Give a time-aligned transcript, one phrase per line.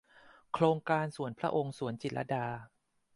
[0.53, 2.45] โครงการส่วนพระองค์ สวนจิตรลดา